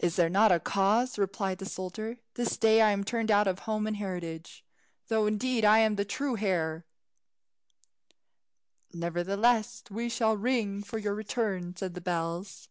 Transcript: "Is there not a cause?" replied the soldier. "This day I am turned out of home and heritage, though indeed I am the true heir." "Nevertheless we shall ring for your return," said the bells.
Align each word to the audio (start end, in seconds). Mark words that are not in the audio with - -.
"Is 0.00 0.16
there 0.16 0.28
not 0.28 0.50
a 0.50 0.58
cause?" 0.58 1.16
replied 1.16 1.58
the 1.58 1.64
soldier. 1.64 2.18
"This 2.34 2.56
day 2.56 2.80
I 2.82 2.90
am 2.90 3.04
turned 3.04 3.30
out 3.30 3.46
of 3.46 3.60
home 3.60 3.86
and 3.86 3.98
heritage, 3.98 4.64
though 5.06 5.26
indeed 5.28 5.64
I 5.64 5.78
am 5.78 5.94
the 5.94 6.04
true 6.04 6.36
heir." 6.38 6.84
"Nevertheless 8.92 9.84
we 9.92 10.08
shall 10.08 10.36
ring 10.36 10.82
for 10.82 10.98
your 10.98 11.14
return," 11.14 11.76
said 11.76 11.94
the 11.94 12.00
bells. 12.00 12.68